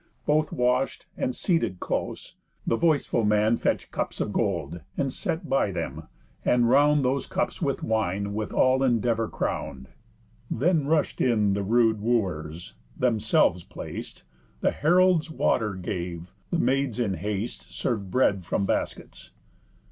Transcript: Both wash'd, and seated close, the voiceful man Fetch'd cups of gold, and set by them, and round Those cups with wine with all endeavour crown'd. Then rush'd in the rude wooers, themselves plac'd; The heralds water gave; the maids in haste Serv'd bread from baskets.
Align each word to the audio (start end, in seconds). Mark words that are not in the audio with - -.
Both 0.25 0.51
wash'd, 0.51 1.05
and 1.15 1.35
seated 1.35 1.79
close, 1.79 2.33
the 2.65 2.75
voiceful 2.75 3.23
man 3.23 3.55
Fetch'd 3.55 3.91
cups 3.91 4.19
of 4.19 4.33
gold, 4.33 4.81
and 4.97 5.13
set 5.13 5.47
by 5.47 5.69
them, 5.71 6.07
and 6.43 6.67
round 6.67 7.05
Those 7.05 7.27
cups 7.27 7.61
with 7.61 7.83
wine 7.83 8.33
with 8.33 8.51
all 8.51 8.81
endeavour 8.81 9.27
crown'd. 9.27 9.89
Then 10.49 10.87
rush'd 10.87 11.21
in 11.21 11.53
the 11.53 11.61
rude 11.61 12.01
wooers, 12.01 12.73
themselves 12.97 13.63
plac'd; 13.63 14.23
The 14.61 14.71
heralds 14.71 15.29
water 15.29 15.75
gave; 15.75 16.31
the 16.49 16.57
maids 16.57 16.99
in 16.99 17.13
haste 17.13 17.69
Serv'd 17.69 18.09
bread 18.09 18.43
from 18.43 18.65
baskets. 18.65 19.29